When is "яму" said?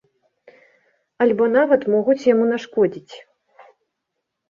2.33-2.51